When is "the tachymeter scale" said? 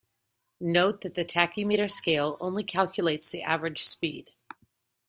1.13-2.35